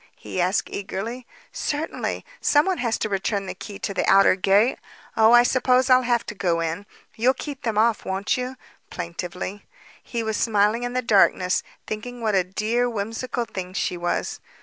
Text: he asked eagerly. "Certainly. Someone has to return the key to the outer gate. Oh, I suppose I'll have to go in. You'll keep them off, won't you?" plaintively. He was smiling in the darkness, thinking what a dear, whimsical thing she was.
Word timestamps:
he 0.15 0.41
asked 0.41 0.67
eagerly. 0.71 1.27
"Certainly. 1.51 2.25
Someone 2.41 2.79
has 2.79 2.97
to 2.97 3.07
return 3.07 3.45
the 3.45 3.53
key 3.53 3.77
to 3.77 3.93
the 3.93 4.03
outer 4.11 4.33
gate. 4.35 4.79
Oh, 5.15 5.31
I 5.31 5.43
suppose 5.43 5.91
I'll 5.91 6.01
have 6.01 6.25
to 6.25 6.33
go 6.33 6.59
in. 6.59 6.87
You'll 7.15 7.35
keep 7.35 7.61
them 7.61 7.77
off, 7.77 8.03
won't 8.03 8.35
you?" 8.35 8.55
plaintively. 8.89 9.63
He 10.01 10.23
was 10.23 10.37
smiling 10.37 10.81
in 10.81 10.93
the 10.93 11.03
darkness, 11.03 11.61
thinking 11.85 12.19
what 12.19 12.33
a 12.33 12.43
dear, 12.43 12.89
whimsical 12.89 13.45
thing 13.45 13.73
she 13.75 13.95
was. 13.95 14.39